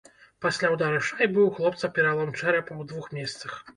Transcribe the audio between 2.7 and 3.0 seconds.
ў